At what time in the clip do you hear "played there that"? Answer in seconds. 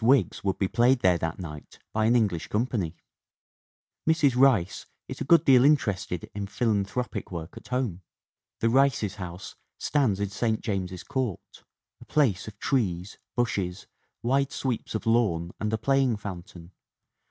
0.67-1.37